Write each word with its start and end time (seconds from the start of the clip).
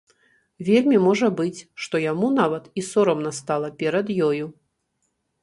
Вельмі 0.69 0.97
можа 1.07 1.29
быць, 1.41 1.59
што 1.87 2.01
яму 2.05 2.31
нават 2.39 2.65
і 2.81 2.85
сорамна 2.89 3.35
стала 3.41 3.69
перад 3.85 4.13
ёю. 4.31 4.45